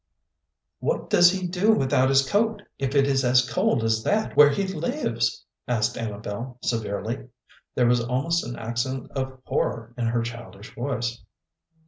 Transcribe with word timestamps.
"What 0.79 1.11
does 1.11 1.29
he 1.29 1.45
do 1.45 1.73
without 1.73 2.09
his 2.09 2.27
coat 2.27 2.63
if 2.79 2.95
it 2.95 3.05
is 3.05 3.23
as 3.23 3.47
cold 3.47 3.83
as 3.83 4.01
that 4.03 4.35
where 4.35 4.49
he 4.49 4.65
lives?" 4.65 5.45
asked 5.67 5.95
Amabel, 5.95 6.57
severely. 6.63 7.27
There 7.75 7.85
was 7.85 8.03
almost 8.03 8.43
an 8.43 8.55
accent 8.55 9.11
of 9.11 9.37
horror 9.45 9.93
in 9.99 10.07
her 10.07 10.23
childish 10.23 10.73
voice. 10.73 11.21